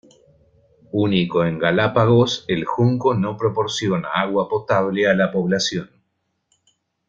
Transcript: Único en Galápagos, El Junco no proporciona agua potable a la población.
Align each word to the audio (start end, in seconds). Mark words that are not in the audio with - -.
Único 1.05 1.45
en 1.45 1.59
Galápagos, 1.59 2.43
El 2.47 2.65
Junco 2.65 3.13
no 3.13 3.37
proporciona 3.37 4.09
agua 4.09 4.49
potable 4.49 5.07
a 5.07 5.13
la 5.13 5.31
población. 5.31 5.91